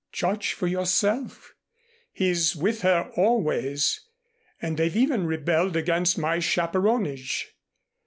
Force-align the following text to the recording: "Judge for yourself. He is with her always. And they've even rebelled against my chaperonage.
"Judge 0.11 0.53
for 0.53 0.65
yourself. 0.65 1.53
He 2.11 2.29
is 2.31 2.55
with 2.55 2.81
her 2.81 3.11
always. 3.15 3.99
And 4.59 4.75
they've 4.75 4.95
even 4.97 5.27
rebelled 5.27 5.75
against 5.77 6.17
my 6.17 6.39
chaperonage. 6.39 7.51